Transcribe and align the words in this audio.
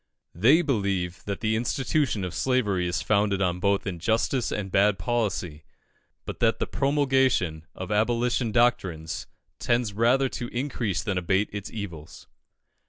They 0.33 0.63
believe 0.63 1.23
that 1.25 1.41
the 1.41 1.55
institution 1.55 2.23
of 2.23 2.33
slavery 2.33 2.87
is 2.87 3.03
founded 3.03 3.39
on 3.39 3.59
both 3.59 3.85
injustice 3.85 4.51
and 4.51 4.71
bad 4.71 4.97
policy; 4.97 5.63
but 6.25 6.39
that 6.39 6.57
the 6.57 6.65
promulgation 6.65 7.67
of 7.75 7.91
Abolition 7.91 8.51
doctrines 8.51 9.27
tends 9.59 9.93
rather 9.93 10.27
to 10.27 10.47
increase 10.47 11.03
than 11.03 11.19
abate 11.19 11.51
its 11.53 11.69
evils. 11.69 12.25